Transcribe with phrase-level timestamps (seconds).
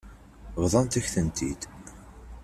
[0.61, 1.61] Bḍant-ak-tent-id.